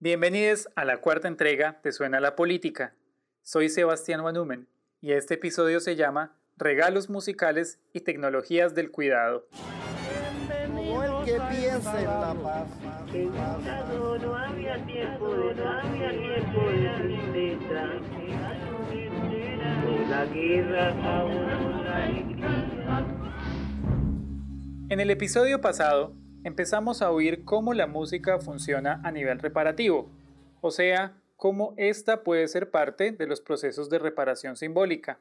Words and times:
Bienvenidos 0.00 0.68
a 0.76 0.84
la 0.84 0.98
cuarta 0.98 1.26
entrega 1.26 1.80
de 1.82 1.90
Suena 1.90 2.20
la 2.20 2.36
Política. 2.36 2.94
Soy 3.42 3.68
Sebastián 3.68 4.20
Wanumen 4.20 4.68
y 5.00 5.10
este 5.10 5.34
episodio 5.34 5.80
se 5.80 5.96
llama 5.96 6.36
Regalos 6.56 7.10
musicales 7.10 7.80
y 7.92 8.02
tecnologías 8.02 8.76
del 8.76 8.92
cuidado. 8.92 9.48
Como 10.68 11.02
el 11.02 11.24
que 11.24 11.40
piensa 11.50 11.98
en 11.98 12.06
la 12.06 12.32
paz. 12.40 12.68
No 14.22 14.36
había 14.36 14.86
tiempo, 14.86 15.34
no 15.56 15.68
había 15.68 16.10
tiempo 16.10 16.60
de 16.70 16.90
tristeza. 17.02 18.00
La 20.10 20.24
guerra 20.26 20.94
En 24.90 25.00
el 25.00 25.10
episodio 25.10 25.60
pasado 25.60 26.14
empezamos 26.48 27.02
a 27.02 27.10
oír 27.10 27.44
cómo 27.44 27.74
la 27.74 27.86
música 27.86 28.38
funciona 28.38 29.00
a 29.04 29.12
nivel 29.12 29.38
reparativo, 29.38 30.10
o 30.62 30.70
sea, 30.70 31.14
cómo 31.36 31.74
ésta 31.76 32.24
puede 32.24 32.48
ser 32.48 32.70
parte 32.70 33.12
de 33.12 33.26
los 33.26 33.42
procesos 33.42 33.90
de 33.90 33.98
reparación 33.98 34.56
simbólica. 34.56 35.20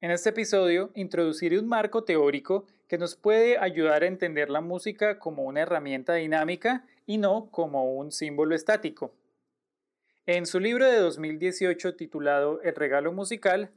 En 0.00 0.12
este 0.12 0.30
episodio 0.30 0.90
introduciré 0.94 1.58
un 1.58 1.66
marco 1.66 2.04
teórico 2.04 2.66
que 2.86 2.98
nos 2.98 3.16
puede 3.16 3.58
ayudar 3.58 4.04
a 4.04 4.06
entender 4.06 4.48
la 4.48 4.60
música 4.60 5.18
como 5.18 5.42
una 5.42 5.62
herramienta 5.62 6.14
dinámica 6.14 6.84
y 7.04 7.18
no 7.18 7.50
como 7.50 7.92
un 7.96 8.12
símbolo 8.12 8.54
estático. 8.54 9.12
En 10.24 10.46
su 10.46 10.60
libro 10.60 10.86
de 10.86 10.98
2018 10.98 11.96
titulado 11.96 12.60
El 12.62 12.76
regalo 12.76 13.12
musical, 13.12 13.70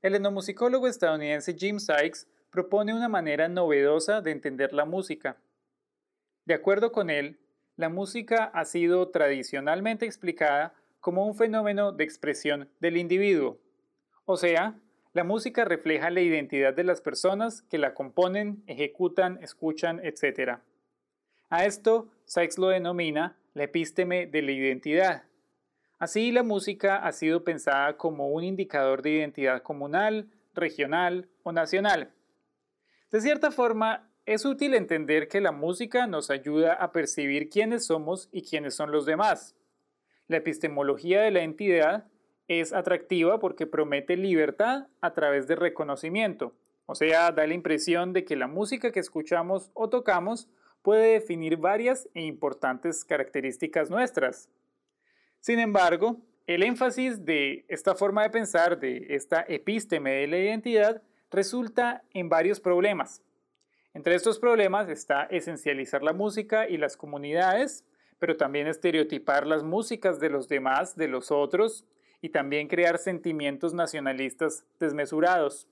el 0.00 0.14
etnomusicólogo 0.14 0.86
estadounidense 0.86 1.54
Jim 1.54 1.80
Sykes 1.80 2.28
propone 2.50 2.94
una 2.94 3.08
manera 3.08 3.48
novedosa 3.48 4.20
de 4.20 4.30
entender 4.30 4.72
la 4.72 4.84
música. 4.84 5.38
De 6.44 6.54
acuerdo 6.54 6.92
con 6.92 7.10
él, 7.10 7.38
la 7.76 7.88
música 7.88 8.44
ha 8.44 8.64
sido 8.64 9.08
tradicionalmente 9.08 10.06
explicada 10.06 10.74
como 11.00 11.26
un 11.26 11.34
fenómeno 11.34 11.92
de 11.92 12.04
expresión 12.04 12.68
del 12.80 12.96
individuo, 12.96 13.58
o 14.24 14.36
sea, 14.36 14.78
la 15.12 15.24
música 15.24 15.64
refleja 15.64 16.10
la 16.10 16.20
identidad 16.20 16.74
de 16.74 16.84
las 16.84 17.00
personas 17.00 17.62
que 17.62 17.78
la 17.78 17.92
componen, 17.92 18.62
ejecutan, 18.66 19.38
escuchan, 19.42 20.00
etc. 20.02 20.60
A 21.50 21.64
esto 21.66 22.08
Sykes 22.24 22.58
lo 22.58 22.68
denomina 22.68 23.36
la 23.52 23.64
epísteme 23.64 24.26
de 24.26 24.42
la 24.42 24.52
identidad. 24.52 25.24
Así, 25.98 26.32
la 26.32 26.42
música 26.42 26.96
ha 26.96 27.12
sido 27.12 27.44
pensada 27.44 27.96
como 27.96 28.28
un 28.28 28.42
indicador 28.42 29.02
de 29.02 29.10
identidad 29.10 29.62
comunal, 29.62 30.30
regional 30.54 31.28
o 31.42 31.52
nacional. 31.52 32.10
De 33.10 33.20
cierta 33.20 33.50
forma, 33.50 34.08
es 34.24 34.44
útil 34.44 34.74
entender 34.74 35.26
que 35.28 35.40
la 35.40 35.52
música 35.52 36.06
nos 36.06 36.30
ayuda 36.30 36.74
a 36.74 36.92
percibir 36.92 37.48
quiénes 37.48 37.86
somos 37.86 38.28
y 38.30 38.42
quiénes 38.42 38.74
son 38.74 38.92
los 38.92 39.04
demás. 39.04 39.56
La 40.28 40.36
epistemología 40.36 41.22
de 41.22 41.32
la 41.32 41.42
entidad 41.42 42.06
es 42.46 42.72
atractiva 42.72 43.40
porque 43.40 43.66
promete 43.66 44.16
libertad 44.16 44.86
a 45.00 45.12
través 45.12 45.48
de 45.48 45.56
reconocimiento, 45.56 46.54
o 46.86 46.94
sea, 46.94 47.32
da 47.32 47.46
la 47.46 47.54
impresión 47.54 48.12
de 48.12 48.24
que 48.24 48.36
la 48.36 48.46
música 48.46 48.92
que 48.92 49.00
escuchamos 49.00 49.70
o 49.74 49.88
tocamos 49.88 50.48
puede 50.82 51.12
definir 51.12 51.56
varias 51.56 52.08
e 52.14 52.22
importantes 52.22 53.04
características 53.04 53.90
nuestras. 53.90 54.48
Sin 55.40 55.58
embargo, 55.58 56.20
el 56.46 56.62
énfasis 56.62 57.24
de 57.24 57.64
esta 57.68 57.94
forma 57.94 58.22
de 58.22 58.30
pensar, 58.30 58.78
de 58.78 59.06
esta 59.10 59.44
epísteme 59.48 60.12
de 60.12 60.26
la 60.26 60.38
identidad, 60.38 61.02
resulta 61.30 62.04
en 62.12 62.28
varios 62.28 62.60
problemas. 62.60 63.22
Entre 63.94 64.14
estos 64.14 64.38
problemas 64.38 64.88
está 64.88 65.24
esencializar 65.24 66.02
la 66.02 66.14
música 66.14 66.66
y 66.66 66.78
las 66.78 66.96
comunidades, 66.96 67.84
pero 68.18 68.38
también 68.38 68.66
estereotipar 68.66 69.46
las 69.46 69.62
músicas 69.62 70.18
de 70.18 70.30
los 70.30 70.48
demás, 70.48 70.96
de 70.96 71.08
los 71.08 71.30
otros, 71.30 71.84
y 72.22 72.30
también 72.30 72.68
crear 72.68 72.96
sentimientos 72.96 73.74
nacionalistas 73.74 74.64
desmesurados. 74.80 75.68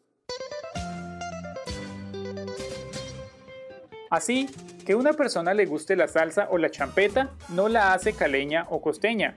Así 4.10 4.48
que 4.84 4.94
una 4.94 5.14
persona 5.14 5.54
le 5.54 5.64
guste 5.64 5.96
la 5.96 6.08
salsa 6.08 6.48
o 6.50 6.58
la 6.58 6.70
champeta 6.70 7.30
no 7.48 7.68
la 7.68 7.94
hace 7.94 8.12
caleña 8.12 8.66
o 8.68 8.82
costeña. 8.82 9.36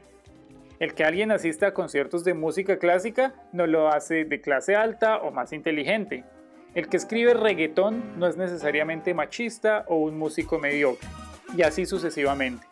El 0.79 0.93
que 0.93 1.05
alguien 1.05 1.31
asista 1.31 1.67
a 1.67 1.73
conciertos 1.73 2.25
de 2.25 2.33
música 2.33 2.79
clásica 2.79 3.33
no 3.53 3.65
lo 3.65 3.87
hace 3.87 4.25
de 4.25 4.41
clase 4.41 4.75
alta 4.75 5.19
o 5.19 5.31
más 5.31 5.53
inteligente. 5.53 6.25
El 6.75 6.89
que 6.89 6.97
escribe 6.97 7.35
reggaetón 7.35 8.17
no 8.17 8.25
es 8.25 8.35
necesariamente 8.35 9.13
machista 9.13 9.85
o 9.87 9.97
un 9.97 10.17
músico 10.17 10.57
mediocre, 10.57 11.07
y 11.55 11.61
así 11.61 11.85
sucesivamente. 11.85 12.65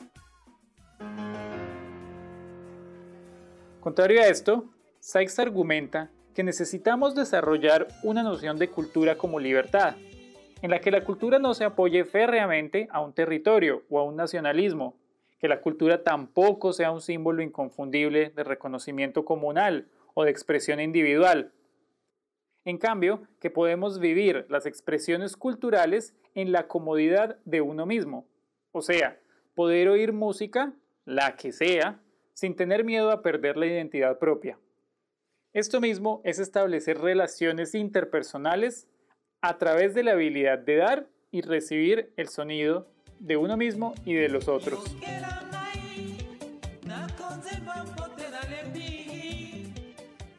Contrario 3.79 4.21
a 4.21 4.27
esto, 4.27 4.65
Sykes 4.99 5.37
argumenta 5.37 6.09
que 6.33 6.43
necesitamos 6.43 7.13
desarrollar 7.13 7.89
una 8.01 8.23
noción 8.23 8.57
de 8.57 8.69
cultura 8.69 9.17
como 9.17 9.39
libertad, 9.39 9.95
en 10.63 10.71
la 10.71 10.79
que 10.79 10.89
la 10.89 11.03
cultura 11.03 11.37
no 11.37 11.53
se 11.53 11.65
apoye 11.65 12.03
férreamente 12.03 12.87
a 12.91 13.01
un 13.01 13.13
territorio 13.13 13.83
o 13.89 13.99
a 13.99 14.03
un 14.03 14.15
nacionalismo, 14.15 14.95
que 15.39 15.47
la 15.47 15.61
cultura 15.61 16.03
tampoco 16.03 16.73
sea 16.73 16.91
un 16.91 17.01
símbolo 17.01 17.43
inconfundible 17.43 18.31
de 18.31 18.43
reconocimiento 18.43 19.25
comunal 19.25 19.87
o 20.15 20.23
de 20.23 20.31
expresión 20.31 20.79
individual. 20.79 21.51
En 22.63 22.77
cambio, 22.77 23.23
que 23.39 23.49
podemos 23.49 23.99
vivir 23.99 24.45
las 24.49 24.65
expresiones 24.65 25.35
culturales 25.35 26.15
en 26.35 26.51
la 26.51 26.67
comodidad 26.67 27.37
de 27.45 27.61
uno 27.61 27.85
mismo, 27.85 28.27
o 28.71 28.81
sea, 28.81 29.19
poder 29.55 29.89
oír 29.89 30.13
música, 30.13 30.73
la 31.05 31.35
que 31.35 31.51
sea, 31.51 31.99
sin 32.33 32.55
tener 32.55 32.83
miedo 32.83 33.11
a 33.11 33.21
perder 33.21 33.57
la 33.57 33.65
identidad 33.65 34.19
propia. 34.19 34.59
Esto 35.53 35.81
mismo 35.81 36.21
es 36.23 36.39
establecer 36.39 36.99
relaciones 36.99 37.75
interpersonales 37.75 38.87
a 39.41 39.57
través 39.57 39.93
de 39.93 40.03
la 40.03 40.13
habilidad 40.13 40.59
de 40.59 40.75
dar 40.77 41.07
y 41.31 41.41
recibir 41.41 42.13
el 42.15 42.29
sonido 42.29 42.87
de 43.19 43.37
uno 43.37 43.57
mismo 43.57 43.93
y 44.05 44.13
de 44.13 44.29
los 44.29 44.47
otros. 44.47 44.83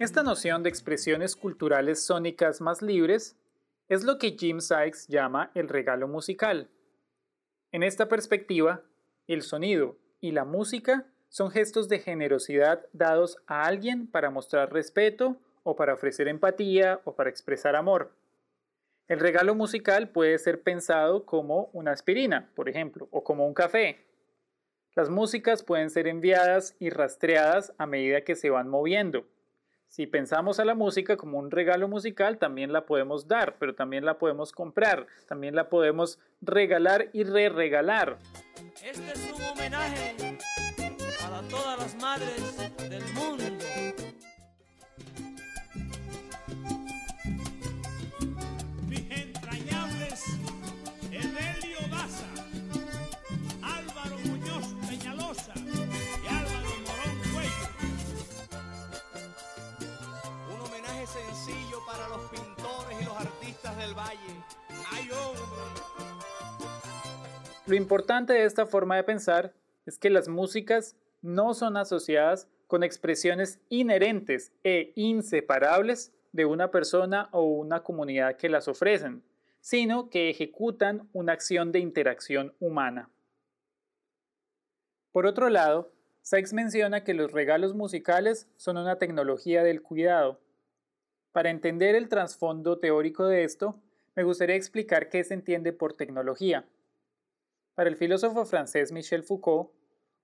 Esta 0.03 0.25
noción 0.25 0.65
de 0.65 0.69
expresiones 0.69 1.37
culturales 1.37 2.05
sónicas 2.05 2.61
más 2.61 2.83
libres 2.83 3.37
es 3.89 4.03
lo 4.03 4.19
que 4.19 4.33
Jim 4.37 4.59
Sykes 4.59 5.07
llama 5.07 5.53
el 5.55 5.69
regalo 5.69 6.09
musical. 6.09 6.69
En 7.71 7.85
esta 7.85 8.09
perspectiva, 8.09 8.83
el 9.29 9.43
sonido 9.43 9.97
y 10.21 10.33
la 10.33 10.45
música 10.45 11.07
son 11.29 11.53
gestos 11.53 11.89
de 11.89 12.01
generosidad 12.01 12.85
dados 12.93 13.37
a 13.47 13.65
alguien 13.65 14.09
para 14.09 14.31
mostrar 14.31 14.73
respeto 14.73 15.37
o 15.63 15.77
para 15.77 15.95
ofrecer 15.95 16.27
empatía 16.27 17.01
o 17.05 17.15
para 17.15 17.31
expresar 17.31 17.77
amor. 17.77 18.11
El 19.07 19.21
regalo 19.21 19.55
musical 19.55 20.09
puede 20.09 20.37
ser 20.39 20.63
pensado 20.63 21.25
como 21.25 21.71
una 21.73 21.93
aspirina, 21.93 22.51
por 22.57 22.69
ejemplo, 22.69 23.07
o 23.13 23.23
como 23.23 23.47
un 23.47 23.55
café. 23.55 24.05
Las 24.97 25.11
músicas 25.11 25.63
pueden 25.63 25.91
ser 25.91 26.09
enviadas 26.09 26.75
y 26.81 26.91
rastreadas 26.91 27.73
a 27.79 27.87
medida 27.87 28.23
que 28.23 28.35
se 28.35 28.51
van 28.51 28.69
moviendo. 28.69 29.29
Si 29.93 30.07
pensamos 30.07 30.59
a 30.59 30.65
la 30.65 30.75
música 30.75 31.19
como 31.19 31.39
un 31.39 31.51
regalo 31.51 31.87
musical, 31.87 32.39
también 32.39 32.73
la 32.73 32.87
podemos 32.87 33.29
dar, 33.29 33.57
pero 33.59 33.75
también 33.75 34.07
la 34.07 34.17
podemos 34.17 34.51
comprar, 34.51 35.07
también 35.29 35.55
la 35.55 35.69
podemos 35.69 36.19
regalar 36.41 37.11
y 37.13 37.25
re-regalar. 37.25 38.17
Este 38.83 39.13
es 39.13 39.33
un 39.37 39.43
homenaje 39.43 40.39
para 41.21 41.47
todas 41.47 41.79
las 41.79 41.95
madres 41.97 42.89
del 42.89 43.05
mundo. 43.13 43.52
Lo 67.73 67.77
importante 67.77 68.35
de 68.35 68.45
esta 68.45 68.67
forma 68.67 68.97
de 68.97 69.03
pensar 69.03 69.55
es 69.87 69.99
que 69.99 70.11
las 70.11 70.29
músicas 70.29 70.95
no 71.23 71.55
son 71.55 71.79
asociadas 71.79 72.47
con 72.67 72.83
expresiones 72.83 73.61
inherentes 73.71 74.53
e 74.63 74.93
inseparables 74.95 76.13
de 76.33 76.45
una 76.45 76.71
persona 76.71 77.31
o 77.33 77.45
una 77.45 77.83
comunidad 77.83 78.37
que 78.37 78.51
las 78.51 78.69
ofrecen, 78.69 79.23
sino 79.63 80.11
que 80.11 80.29
ejecutan 80.29 81.09
una 81.15 81.33
acción 81.33 81.73
de 81.73 81.79
interacción 81.79 82.55
humana. 82.61 83.09
Por 85.11 85.25
otro 85.25 85.49
lado, 85.49 85.95
Sykes 86.21 86.53
menciona 86.53 87.05
que 87.05 87.15
los 87.15 87.33
regalos 87.33 87.75
musicales 87.75 88.51
son 88.59 88.77
una 88.77 88.99
tecnología 88.99 89.63
del 89.63 89.81
cuidado. 89.81 90.43
Para 91.33 91.49
entender 91.49 91.95
el 91.95 92.11
trasfondo 92.11 92.79
teórico 92.81 93.27
de 93.29 93.45
esto, 93.45 93.81
me 94.15 94.25
gustaría 94.25 94.57
explicar 94.57 95.09
qué 95.09 95.25
se 95.25 95.33
entiende 95.33 95.73
por 95.73 95.95
tecnología. 95.95 96.67
Para 97.75 97.89
el 97.89 97.97
filósofo 97.97 98.45
francés 98.45 98.93
Michel 98.93 99.23
Foucault, 99.23 99.71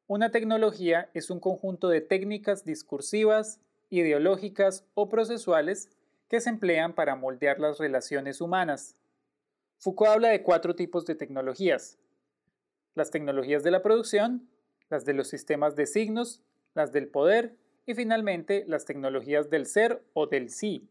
Una 0.06 0.30
tecnología 0.30 1.10
es 1.12 1.28
un 1.28 1.38
conjunto 1.38 1.88
de 1.88 2.00
técnicas 2.00 2.64
discursivas, 2.64 3.60
ideológicas 3.90 4.86
o 4.94 5.08
procesuales 5.08 5.90
que 6.28 6.40
se 6.40 6.48
emplean 6.50 6.94
para 6.94 7.14
moldear 7.14 7.58
las 7.58 7.78
relaciones 7.78 8.40
humanas. 8.40 8.96
Foucault 9.78 10.12
habla 10.12 10.28
de 10.28 10.42
cuatro 10.42 10.74
tipos 10.74 11.04
de 11.04 11.14
tecnologías. 11.14 11.98
Las 12.94 13.10
tecnologías 13.10 13.62
de 13.62 13.70
la 13.70 13.82
producción, 13.82 14.48
las 14.90 15.04
de 15.04 15.14
los 15.14 15.28
sistemas 15.28 15.76
de 15.76 15.86
signos, 15.86 16.42
las 16.74 16.92
del 16.92 17.08
poder 17.08 17.56
y 17.86 17.94
finalmente 17.94 18.64
las 18.66 18.84
tecnologías 18.84 19.50
del 19.50 19.66
ser 19.66 20.02
o 20.14 20.26
del 20.26 20.50
sí. 20.50 20.88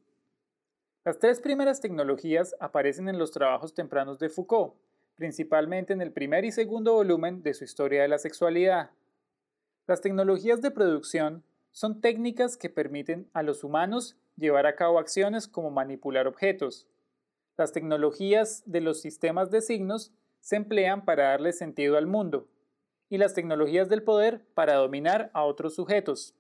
Las 1.06 1.20
tres 1.20 1.40
primeras 1.40 1.82
tecnologías 1.82 2.56
aparecen 2.60 3.10
en 3.10 3.20
los 3.20 3.32
trabajos 3.32 3.74
tempranos 3.74 4.20
de 4.20 4.30
Foucault, 4.30 4.74
principalmente 5.18 5.94
en 5.94 6.02
el 6.02 6.14
primer 6.14 6.46
y 6.46 6.52
segundo 6.52 6.94
volumen 6.94 7.42
de 7.42 7.54
su 7.54 7.64
Historia 7.66 8.04
de 8.04 8.08
la 8.08 8.20
Sexualidad. 8.20 8.92
Las 9.88 10.02
tecnologías 10.02 10.62
de 10.62 10.72
producción 10.72 11.44
son 11.72 12.02
técnicas 12.02 12.56
que 12.56 12.70
permiten 12.70 13.28
a 13.34 13.42
los 13.42 13.64
humanos 13.64 14.16
llevar 14.38 14.68
a 14.68 14.76
cabo 14.76 15.00
acciones 15.00 15.48
como 15.48 15.72
manipular 15.72 16.28
objetos. 16.28 16.88
Las 17.58 17.72
tecnologías 17.72 18.64
de 18.68 18.82
los 18.82 19.02
sistemas 19.02 19.50
de 19.50 19.62
signos 19.62 20.14
se 20.40 20.56
emplean 20.56 21.04
para 21.04 21.30
darle 21.30 21.52
sentido 21.52 21.98
al 21.98 22.06
mundo, 22.06 22.48
y 23.10 23.18
las 23.18 23.34
tecnologías 23.34 23.90
del 23.90 24.04
poder 24.04 24.42
para 24.54 24.76
dominar 24.76 25.32
a 25.34 25.44
otros 25.44 25.74
sujetos. 25.76 26.36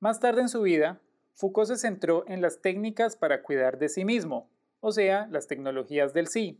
Más 0.00 0.18
tarde 0.18 0.40
en 0.40 0.48
su 0.48 0.62
vida, 0.62 1.00
Foucault 1.34 1.68
se 1.68 1.76
centró 1.76 2.24
en 2.26 2.40
las 2.40 2.62
técnicas 2.62 3.16
para 3.16 3.42
cuidar 3.42 3.78
de 3.78 3.90
sí 3.90 4.06
mismo, 4.06 4.48
o 4.80 4.92
sea, 4.92 5.28
las 5.30 5.46
tecnologías 5.46 6.14
del 6.14 6.28
sí. 6.28 6.58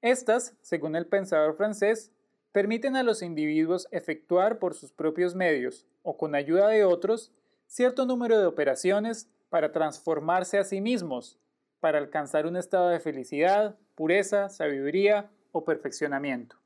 Estas, 0.00 0.54
según 0.60 0.96
el 0.96 1.06
pensador 1.06 1.56
francés, 1.56 2.12
permiten 2.52 2.96
a 2.96 3.02
los 3.02 3.22
individuos 3.22 3.88
efectuar 3.90 4.58
por 4.58 4.74
sus 4.74 4.92
propios 4.92 5.34
medios 5.34 5.86
o 6.02 6.16
con 6.16 6.34
ayuda 6.34 6.68
de 6.68 6.84
otros 6.84 7.32
cierto 7.66 8.06
número 8.06 8.38
de 8.38 8.46
operaciones 8.46 9.28
para 9.50 9.72
transformarse 9.72 10.58
a 10.58 10.64
sí 10.64 10.80
mismos, 10.80 11.38
para 11.80 11.98
alcanzar 11.98 12.46
un 12.46 12.56
estado 12.56 12.88
de 12.88 13.00
felicidad, 13.00 13.76
pureza, 13.94 14.48
sabiduría 14.48 15.30
o 15.52 15.64
perfeccionamiento. 15.64 16.56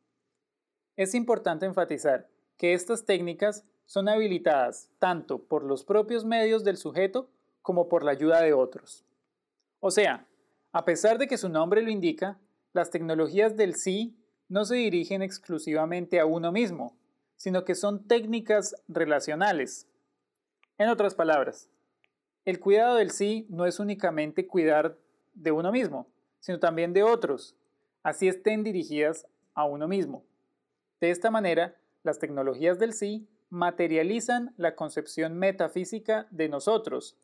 Es 0.96 1.14
importante 1.14 1.66
enfatizar 1.66 2.28
que 2.56 2.74
estas 2.74 3.04
técnicas 3.04 3.64
son 3.86 4.08
habilitadas 4.08 4.90
tanto 4.98 5.42
por 5.42 5.64
los 5.64 5.84
propios 5.84 6.24
medios 6.24 6.64
del 6.64 6.76
sujeto 6.76 7.28
como 7.60 7.88
por 7.88 8.04
la 8.04 8.12
ayuda 8.12 8.40
de 8.40 8.52
otros. 8.52 9.04
O 9.80 9.90
sea, 9.90 10.26
a 10.72 10.84
pesar 10.84 11.18
de 11.18 11.26
que 11.26 11.38
su 11.38 11.48
nombre 11.48 11.82
lo 11.82 11.90
indica, 11.90 12.38
las 12.72 12.90
tecnologías 12.90 13.56
del 13.56 13.74
sí 13.74 14.16
no 14.48 14.64
se 14.64 14.76
dirigen 14.76 15.22
exclusivamente 15.22 16.20
a 16.20 16.26
uno 16.26 16.52
mismo, 16.52 16.96
sino 17.36 17.64
que 17.64 17.74
son 17.74 18.06
técnicas 18.06 18.74
relacionales. 18.88 19.88
En 20.78 20.88
otras 20.88 21.14
palabras, 21.14 21.68
el 22.44 22.60
cuidado 22.60 22.96
del 22.96 23.10
sí 23.10 23.46
no 23.48 23.66
es 23.66 23.78
únicamente 23.78 24.46
cuidar 24.46 24.98
de 25.34 25.52
uno 25.52 25.70
mismo, 25.72 26.06
sino 26.40 26.58
también 26.58 26.92
de 26.92 27.02
otros, 27.02 27.56
así 28.02 28.28
estén 28.28 28.64
dirigidas 28.64 29.26
a 29.54 29.64
uno 29.64 29.86
mismo. 29.86 30.24
De 31.00 31.10
esta 31.10 31.30
manera, 31.30 31.76
las 32.02 32.18
tecnologías 32.18 32.78
del 32.78 32.94
sí 32.94 33.28
materializan 33.50 34.54
la 34.56 34.74
concepción 34.74 35.38
metafísica 35.38 36.26
de 36.30 36.48
nosotros, 36.48 37.16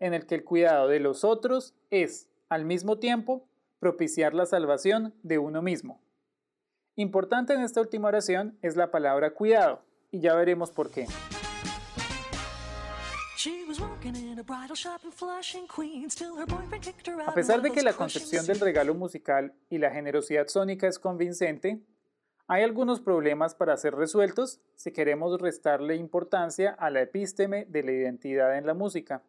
en 0.00 0.14
el 0.14 0.26
que 0.26 0.34
el 0.34 0.44
cuidado 0.44 0.88
de 0.88 0.98
los 0.98 1.24
otros 1.24 1.74
es, 1.90 2.28
al 2.48 2.64
mismo 2.64 2.98
tiempo, 2.98 3.46
propiciar 3.84 4.32
la 4.32 4.46
salvación 4.46 5.12
de 5.22 5.36
uno 5.36 5.60
mismo. 5.60 6.00
Importante 6.96 7.52
en 7.52 7.60
esta 7.60 7.82
última 7.82 8.08
oración 8.08 8.56
es 8.62 8.76
la 8.76 8.90
palabra 8.90 9.34
cuidado, 9.34 9.82
y 10.10 10.20
ya 10.20 10.34
veremos 10.34 10.70
por 10.70 10.90
qué. 10.90 11.06
A 17.26 17.34
pesar 17.34 17.60
de 17.60 17.72
que 17.72 17.82
la 17.82 17.92
concepción 17.92 18.46
del 18.46 18.60
regalo 18.60 18.94
musical 18.94 19.52
y 19.68 19.76
la 19.76 19.90
generosidad 19.90 20.48
sónica 20.48 20.88
es 20.88 20.98
convincente, 20.98 21.82
hay 22.46 22.62
algunos 22.62 23.02
problemas 23.02 23.54
para 23.54 23.76
ser 23.76 23.96
resueltos 23.96 24.62
si 24.76 24.92
queremos 24.92 25.38
restarle 25.38 25.96
importancia 25.96 26.70
a 26.70 26.88
la 26.88 27.02
epísteme 27.02 27.66
de 27.66 27.82
la 27.82 27.92
identidad 27.92 28.56
en 28.56 28.64
la 28.66 28.72
música. 28.72 29.22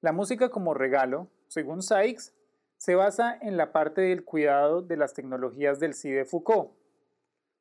La 0.00 0.10
música 0.10 0.48
como 0.48 0.74
regalo, 0.74 1.28
según 1.46 1.84
Sykes, 1.84 2.32
se 2.76 2.94
basa 2.94 3.36
en 3.40 3.56
la 3.56 3.72
parte 3.72 4.02
del 4.02 4.24
cuidado 4.24 4.82
de 4.82 4.96
las 4.96 5.14
tecnologías 5.14 5.80
del 5.80 5.94
sí 5.94 6.10
de 6.10 6.24
Foucault. 6.24 6.72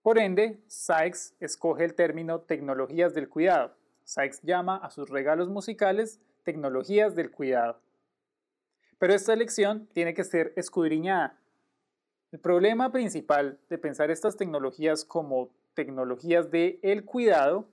Por 0.02 0.20
ende, 0.20 0.60
Sykes 0.68 1.36
escoge 1.40 1.84
el 1.84 1.96
término 1.96 2.42
tecnologías 2.42 3.14
del 3.14 3.28
cuidado. 3.30 3.76
Sykes 4.04 4.42
llama 4.44 4.78
a 4.78 4.92
sus 4.92 5.10
regalos 5.10 5.50
musicales 5.50 6.20
tecnologías 6.44 7.16
del 7.16 7.32
cuidado. 7.32 7.80
Pero 9.00 9.14
esta 9.14 9.34
elección 9.34 9.88
tiene 9.94 10.14
que 10.14 10.24
ser 10.24 10.54
escudriñada. 10.56 11.38
El 12.32 12.40
problema 12.40 12.92
principal 12.92 13.58
de 13.70 13.78
pensar 13.78 14.12
estas 14.12 14.38
tecnologías 14.38 15.06
como 15.06 15.50
tecnologías 15.74 16.52
de 16.52 16.80
cuidado 17.06 17.68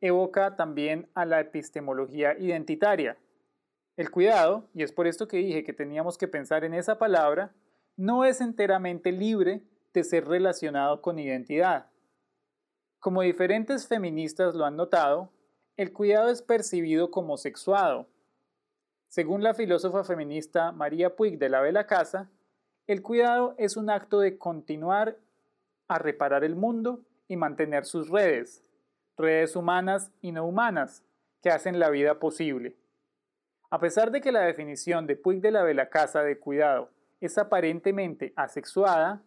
evoca 0.00 0.56
también 0.56 1.08
a 1.14 1.24
la 1.24 1.40
epistemología 1.40 2.38
identitaria, 2.38 3.16
el 3.98 4.12
cuidado, 4.12 4.68
y 4.74 4.84
es 4.84 4.92
por 4.92 5.08
esto 5.08 5.26
que 5.26 5.38
dije 5.38 5.64
que 5.64 5.72
teníamos 5.72 6.16
que 6.16 6.28
pensar 6.28 6.62
en 6.62 6.72
esa 6.72 6.98
palabra, 6.98 7.52
no 7.96 8.24
es 8.24 8.40
enteramente 8.40 9.10
libre 9.10 9.64
de 9.92 10.04
ser 10.04 10.28
relacionado 10.28 11.02
con 11.02 11.18
identidad. 11.18 11.86
Como 13.00 13.22
diferentes 13.22 13.88
feministas 13.88 14.54
lo 14.54 14.64
han 14.64 14.76
notado, 14.76 15.32
el 15.76 15.92
cuidado 15.92 16.30
es 16.30 16.42
percibido 16.42 17.10
como 17.10 17.36
sexuado. 17.36 18.06
Según 19.08 19.42
la 19.42 19.52
filósofa 19.52 20.04
feminista 20.04 20.70
María 20.70 21.16
Puig 21.16 21.36
de 21.36 21.48
la 21.48 21.60
Vela 21.60 21.88
Casa, 21.88 22.30
el 22.86 23.02
cuidado 23.02 23.56
es 23.58 23.76
un 23.76 23.90
acto 23.90 24.20
de 24.20 24.38
continuar 24.38 25.18
a 25.88 25.98
reparar 25.98 26.44
el 26.44 26.54
mundo 26.54 27.00
y 27.26 27.34
mantener 27.34 27.84
sus 27.84 28.10
redes, 28.10 28.62
redes 29.16 29.56
humanas 29.56 30.12
y 30.20 30.30
no 30.30 30.46
humanas, 30.46 31.02
que 31.42 31.50
hacen 31.50 31.80
la 31.80 31.90
vida 31.90 32.20
posible. 32.20 32.76
A 33.70 33.78
pesar 33.78 34.10
de 34.10 34.22
que 34.22 34.32
la 34.32 34.40
definición 34.40 35.06
de 35.06 35.16
Puig 35.16 35.42
de 35.42 35.50
la 35.50 35.62
Velacasa 35.62 36.22
de 36.22 36.38
cuidado 36.38 36.90
es 37.20 37.36
aparentemente 37.36 38.32
asexuada, 38.34 39.22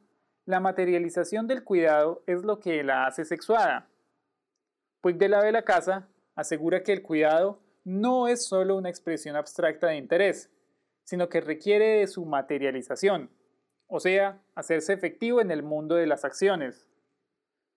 la 0.46 0.60
materialización 0.60 1.46
del 1.46 1.64
cuidado 1.64 2.24
es 2.26 2.44
lo 2.44 2.60
que 2.60 2.84
la 2.84 3.06
hace 3.06 3.24
sexuada. 3.24 3.88
Puig 5.00 5.18
de 5.18 5.30
la 5.30 5.42
Velacasa 5.42 6.08
asegura 6.36 6.82
que 6.82 6.92
el 6.94 7.04
cuidado 7.04 7.60
no 7.84 8.28
es 8.28 8.46
solo 8.46 8.76
una 8.76 8.90
expresión 8.90 9.36
abstracta 9.36 9.88
de 9.88 9.98
interés, 9.98 10.50
sino 11.04 11.30
que 11.30 11.42
requiere 11.42 12.00
de 12.00 12.08
su 12.08 12.26
materialización, 12.26 13.30
o 13.88 14.00
sea, 14.00 14.42
hacerse 14.56 14.94
efectivo 14.94 15.42
en 15.42 15.52
el 15.52 15.62
mundo 15.62 15.96
de 15.96 16.08
las 16.08 16.26
acciones. 16.26 16.88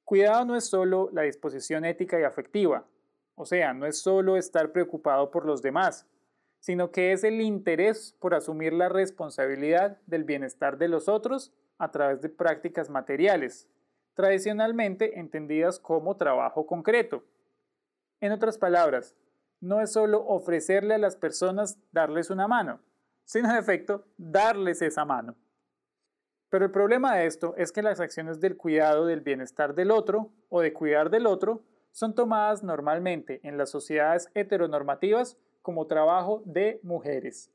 Cuidado 0.05 0.47
no 0.47 0.57
es 0.57 0.65
solo 0.65 1.11
la 1.13 1.23
disposición 1.23 1.85
ética 1.85 2.19
y 2.19 2.25
afectiva, 2.25 2.87
o 3.35 3.45
sea, 3.45 3.75
no 3.75 3.85
es 3.87 4.01
solo 4.01 4.37
estar 4.37 4.73
preocupado 4.73 5.31
por 5.31 5.45
los 5.45 5.61
demás, 5.61 6.07
sino 6.65 6.93
que 6.93 7.13
es 7.13 7.25
el 7.25 7.43
interés 7.43 8.17
por 8.21 8.35
asumir 8.35 8.73
la 8.73 8.89
responsabilidad 8.89 9.99
del 10.07 10.25
bienestar 10.25 10.79
de 10.79 10.89
los 10.89 11.11
otros 11.11 11.53
a 11.77 11.91
través 11.91 12.23
de 12.23 12.31
prácticas 12.31 12.89
materiales, 12.89 13.69
tradicionalmente 14.15 15.19
entendidas 15.21 15.79
como 15.79 16.17
trabajo 16.17 16.67
concreto. 16.67 17.23
En 18.19 18.33
otras 18.33 18.57
palabras, 18.57 19.15
no 19.61 19.83
es 19.83 19.93
solo 19.93 20.25
ofrecerle 20.27 20.95
a 20.95 20.99
las 20.99 21.17
personas 21.17 21.79
darles 21.93 22.31
una 22.31 22.49
mano, 22.49 22.81
sino 23.27 23.51
en 23.51 23.57
efecto 23.57 24.07
darles 24.17 24.81
esa 24.81 25.05
mano. 25.05 25.37
Pero 26.49 26.65
el 26.65 26.71
problema 26.71 27.15
de 27.15 27.27
esto 27.27 27.55
es 27.59 27.73
que 27.73 27.83
las 27.83 28.01
acciones 28.01 28.41
del 28.41 28.57
cuidado 28.57 29.05
del 29.05 29.21
bienestar 29.21 29.75
del 29.75 29.91
otro 29.91 30.31
o 30.49 30.63
de 30.63 30.73
cuidar 30.73 31.11
del 31.11 31.27
otro 31.27 31.63
son 31.91 32.15
tomadas 32.15 32.63
normalmente 32.63 33.41
en 33.43 33.59
las 33.59 33.69
sociedades 33.69 34.31
heteronormativas 34.33 35.37
como 35.65 35.87
trabajo 35.87 36.43
de 36.45 36.79
mujeres. 36.83 37.51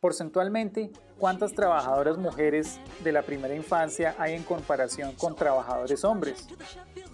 Porcentualmente, 0.00 0.90
¿cuántas 1.18 1.52
trabajadoras 1.52 2.16
mujeres 2.16 2.80
de 3.04 3.12
la 3.12 3.20
primera 3.20 3.54
infancia 3.54 4.14
hay 4.18 4.32
en 4.34 4.44
comparación 4.44 5.12
con 5.12 5.36
trabajadores 5.36 6.02
hombres? 6.02 6.48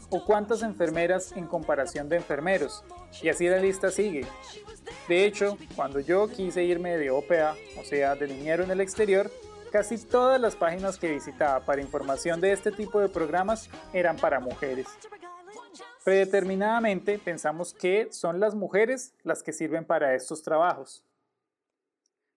¿O 0.08 0.24
cuántas 0.24 0.62
enfermeras 0.62 1.32
en 1.32 1.48
comparación 1.48 2.08
de 2.08 2.14
enfermeros? 2.14 2.84
Y 3.20 3.28
así 3.28 3.48
la 3.48 3.58
lista 3.58 3.90
sigue. 3.90 4.24
De 5.08 5.24
hecho, 5.24 5.58
cuando 5.74 5.98
yo 5.98 6.28
quise 6.28 6.62
irme 6.62 6.96
de 6.96 7.10
OPA, 7.10 7.56
o 7.80 7.82
sea, 7.82 8.14
de 8.14 8.28
niñero 8.28 8.62
en 8.62 8.70
el 8.70 8.80
exterior, 8.80 9.28
casi 9.72 9.98
todas 9.98 10.40
las 10.40 10.54
páginas 10.54 10.96
que 10.96 11.10
visitaba 11.10 11.64
para 11.64 11.82
información 11.82 12.40
de 12.40 12.52
este 12.52 12.70
tipo 12.70 13.00
de 13.00 13.08
programas 13.08 13.68
eran 13.92 14.14
para 14.14 14.38
mujeres. 14.38 14.86
Predeterminadamente 16.06 17.18
pensamos 17.18 17.74
que 17.74 18.12
son 18.12 18.38
las 18.38 18.54
mujeres 18.54 19.12
las 19.24 19.42
que 19.42 19.52
sirven 19.52 19.84
para 19.84 20.14
estos 20.14 20.40
trabajos. 20.40 21.04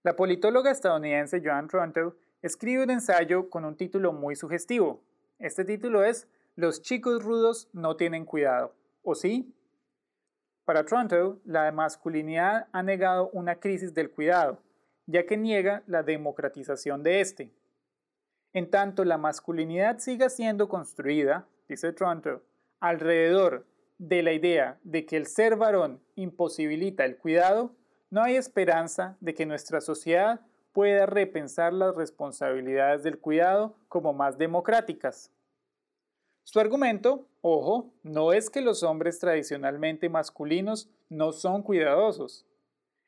La 0.01 0.15
politóloga 0.15 0.71
estadounidense 0.71 1.39
Joan 1.45 1.67
Tronto 1.67 2.15
escribe 2.41 2.81
un 2.81 2.89
ensayo 2.89 3.47
con 3.51 3.65
un 3.65 3.77
título 3.77 4.11
muy 4.11 4.35
sugestivo. 4.35 5.03
Este 5.37 5.65
título 5.65 6.03
es 6.03 6.27
los 6.55 6.81
chicos 6.81 7.23
rudos 7.23 7.69
no 7.71 7.95
tienen 7.95 8.25
cuidado, 8.25 8.73
¿o 9.03 9.13
sí? 9.13 9.53
Para 10.65 10.83
Toronto, 10.83 11.39
la 11.45 11.71
masculinidad 11.71 12.69
ha 12.71 12.81
negado 12.81 13.29
una 13.33 13.59
crisis 13.59 13.93
del 13.93 14.09
cuidado, 14.09 14.63
ya 15.05 15.27
que 15.27 15.37
niega 15.37 15.83
la 15.85 16.01
democratización 16.01 17.03
de 17.03 17.21
este. 17.21 17.51
En 18.51 18.71
tanto 18.71 19.05
la 19.05 19.19
masculinidad 19.19 19.99
siga 19.99 20.29
siendo 20.29 20.67
construida, 20.67 21.45
dice 21.67 21.93
Toronto, 21.93 22.41
alrededor 22.79 23.65
de 23.97 24.23
la 24.23 24.31
idea 24.33 24.79
de 24.83 25.05
que 25.05 25.17
el 25.17 25.27
ser 25.27 25.55
varón 25.55 26.01
imposibilita 26.15 27.05
el 27.05 27.17
cuidado, 27.17 27.75
no 28.09 28.23
hay 28.23 28.35
esperanza 28.35 29.17
de 29.19 29.33
que 29.33 29.45
nuestra 29.45 29.81
sociedad 29.81 30.41
pueda 30.73 31.05
repensar 31.05 31.73
las 31.73 31.95
responsabilidades 31.95 33.03
del 33.03 33.19
cuidado 33.19 33.75
como 33.87 34.13
más 34.13 34.37
democráticas. 34.37 35.31
Su 36.43 36.59
argumento, 36.59 37.27
ojo, 37.41 37.93
no 38.01 38.33
es 38.33 38.49
que 38.49 38.61
los 38.61 38.81
hombres 38.81 39.19
tradicionalmente 39.19 40.09
masculinos 40.09 40.89
no 41.09 41.31
son 41.31 41.61
cuidadosos. 41.61 42.45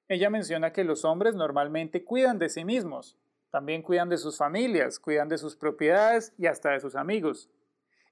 Ella 0.07 0.29
menciona 0.29 0.73
que 0.73 0.83
los 0.83 1.05
hombres 1.05 1.35
normalmente 1.35 2.03
cuidan 2.03 2.37
de 2.37 2.49
sí 2.49 2.65
mismos, 2.65 3.17
también 3.49 3.81
cuidan 3.81 4.09
de 4.09 4.17
sus 4.17 4.37
familias, 4.37 4.99
cuidan 4.99 5.29
de 5.29 5.37
sus 5.37 5.55
propiedades 5.55 6.33
y 6.37 6.47
hasta 6.47 6.71
de 6.71 6.81
sus 6.81 6.95
amigos. 6.95 7.49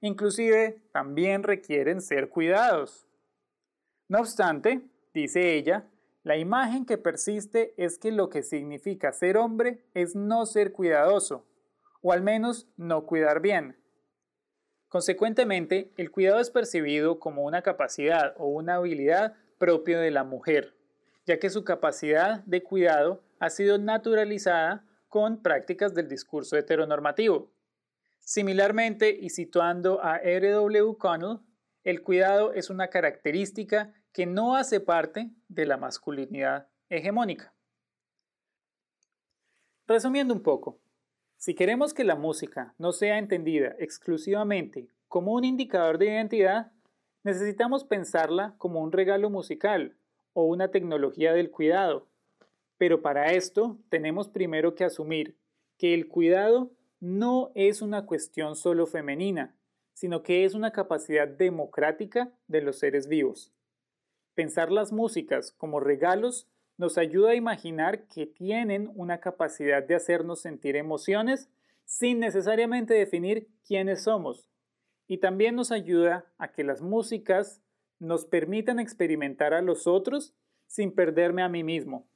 Inclusive 0.00 0.80
también 0.92 1.42
requieren 1.42 2.00
ser 2.00 2.28
cuidados. 2.28 3.06
No 4.08 4.20
obstante, 4.20 4.82
dice 5.12 5.54
ella, 5.54 5.86
la 6.22 6.36
imagen 6.36 6.84
que 6.84 6.98
persiste 6.98 7.74
es 7.76 7.98
que 7.98 8.12
lo 8.12 8.28
que 8.28 8.42
significa 8.42 9.12
ser 9.12 9.36
hombre 9.36 9.84
es 9.94 10.14
no 10.14 10.46
ser 10.46 10.72
cuidadoso, 10.72 11.46
o 12.02 12.12
al 12.12 12.22
menos 12.22 12.68
no 12.76 13.06
cuidar 13.06 13.40
bien. 13.40 13.76
Consecuentemente, 14.88 15.92
el 15.96 16.10
cuidado 16.10 16.40
es 16.40 16.50
percibido 16.50 17.20
como 17.20 17.44
una 17.44 17.62
capacidad 17.62 18.34
o 18.38 18.48
una 18.48 18.74
habilidad 18.74 19.34
propia 19.58 20.00
de 20.00 20.10
la 20.10 20.24
mujer, 20.24 20.74
ya 21.26 21.38
que 21.38 21.48
su 21.48 21.62
capacidad 21.62 22.42
de 22.44 22.62
cuidado 22.62 23.22
ha 23.38 23.50
sido 23.50 23.78
naturalizada 23.78 24.84
con 25.08 25.42
prácticas 25.42 25.94
del 25.94 26.08
discurso 26.08 26.56
heteronormativo. 26.56 27.50
Similarmente, 28.20 29.16
y 29.20 29.30
situando 29.30 30.04
a 30.04 30.18
R.W. 30.18 30.96
Connell, 30.98 31.40
el 31.82 32.02
cuidado 32.02 32.52
es 32.52 32.70
una 32.70 32.88
característica 32.88 33.92
que 34.12 34.26
no 34.26 34.54
hace 34.54 34.80
parte 34.80 35.30
de 35.48 35.66
la 35.66 35.76
masculinidad 35.76 36.68
hegemónica. 36.88 37.54
Resumiendo 39.86 40.34
un 40.34 40.42
poco, 40.42 40.78
si 41.36 41.54
queremos 41.54 41.94
que 41.94 42.04
la 42.04 42.16
música 42.16 42.74
no 42.78 42.92
sea 42.92 43.18
entendida 43.18 43.74
exclusivamente 43.78 44.88
como 45.08 45.32
un 45.32 45.44
indicador 45.44 45.98
de 45.98 46.06
identidad, 46.06 46.70
necesitamos 47.24 47.84
pensarla 47.84 48.54
como 48.58 48.80
un 48.80 48.92
regalo 48.92 49.30
musical 49.30 49.96
o 50.32 50.44
una 50.44 50.70
tecnología 50.70 51.32
del 51.32 51.50
cuidado. 51.50 52.06
Pero 52.76 53.02
para 53.02 53.32
esto 53.32 53.78
tenemos 53.88 54.28
primero 54.28 54.74
que 54.74 54.84
asumir 54.84 55.36
que 55.76 55.94
el 55.94 56.08
cuidado 56.08 56.70
no 57.00 57.50
es 57.54 57.82
una 57.82 58.06
cuestión 58.06 58.56
solo 58.56 58.86
femenina, 58.86 59.56
sino 59.94 60.22
que 60.22 60.44
es 60.44 60.54
una 60.54 60.70
capacidad 60.70 61.26
democrática 61.26 62.32
de 62.46 62.60
los 62.60 62.78
seres 62.78 63.08
vivos. 63.08 63.52
Pensar 64.34 64.70
las 64.70 64.92
músicas 64.92 65.52
como 65.52 65.80
regalos 65.80 66.46
nos 66.76 66.96
ayuda 66.96 67.30
a 67.30 67.34
imaginar 67.34 68.06
que 68.06 68.26
tienen 68.26 68.90
una 68.94 69.20
capacidad 69.20 69.82
de 69.82 69.94
hacernos 69.94 70.40
sentir 70.40 70.76
emociones 70.76 71.50
sin 71.84 72.20
necesariamente 72.20 72.94
definir 72.94 73.48
quiénes 73.66 74.04
somos. 74.04 74.48
Y 75.06 75.18
también 75.18 75.56
nos 75.56 75.72
ayuda 75.72 76.24
a 76.38 76.52
que 76.52 76.64
las 76.64 76.80
músicas 76.80 77.60
nos 77.98 78.24
permitan 78.24 78.78
experimentar 78.78 79.52
a 79.52 79.60
los 79.60 79.86
otros 79.86 80.34
sin 80.66 80.94
perderme 80.94 81.42
a 81.42 81.48
mí 81.48 81.64
mismo. 81.64 82.08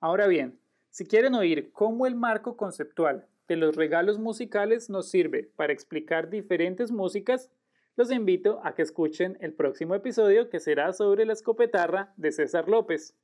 Ahora 0.00 0.26
bien, 0.26 0.58
si 0.88 1.06
quieren 1.06 1.34
oír 1.34 1.70
cómo 1.72 2.06
el 2.06 2.14
marco 2.14 2.56
conceptual 2.56 3.28
de 3.50 3.56
los 3.56 3.74
regalos 3.74 4.20
musicales 4.20 4.90
nos 4.90 5.10
sirve 5.10 5.50
para 5.56 5.72
explicar 5.72 6.30
diferentes 6.30 6.92
músicas, 6.92 7.50
los 7.96 8.12
invito 8.12 8.60
a 8.62 8.76
que 8.76 8.82
escuchen 8.82 9.36
el 9.40 9.54
próximo 9.54 9.96
episodio 9.96 10.48
que 10.48 10.60
será 10.60 10.92
sobre 10.92 11.26
la 11.26 11.32
escopetarra 11.32 12.14
de 12.16 12.30
César 12.30 12.68
López. 12.68 13.16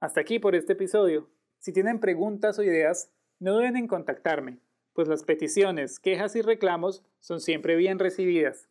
Hasta 0.00 0.20
aquí 0.20 0.40
por 0.40 0.56
este 0.56 0.72
episodio. 0.72 1.30
Si 1.60 1.72
tienen 1.72 2.00
preguntas 2.00 2.58
o 2.58 2.64
ideas, 2.64 3.12
no 3.38 3.52
duden 3.52 3.76
en 3.76 3.86
contactarme, 3.86 4.58
pues 4.92 5.06
las 5.06 5.22
peticiones, 5.22 6.00
quejas 6.00 6.34
y 6.34 6.42
reclamos 6.42 7.04
son 7.20 7.38
siempre 7.38 7.76
bien 7.76 8.00
recibidas. 8.00 8.68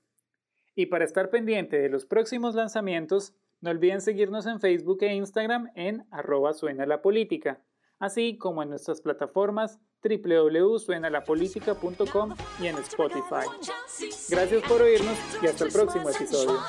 Y 0.76 0.88
para 0.88 1.06
estar 1.06 1.30
pendiente 1.30 1.80
de 1.80 1.88
los 1.88 2.06
próximos 2.06 2.56
lanzamientos, 2.56 3.34
no 3.62 3.70
olviden 3.70 4.02
seguirnos 4.02 4.46
en 4.46 4.60
Facebook 4.60 4.98
e 5.00 5.14
Instagram 5.16 5.72
en 5.76 6.06
arroba 6.12 6.54
suena 6.54 6.86
la 6.86 7.02
política, 7.02 7.64
así 8.00 8.38
como 8.38 8.64
en 8.64 8.70
nuestras 8.70 9.02
plataformas 9.02 9.78
www.suenalapolítica.com 10.04 12.36
y 12.62 12.68
en 12.68 12.78
Spotify. 12.78 13.48
Gracias 14.30 14.64
por 14.68 14.82
oírnos 14.82 15.18
y 15.42 15.48
hasta 15.48 15.66
el 15.66 15.72
próximo 15.72 16.10
episodio. 16.10 16.60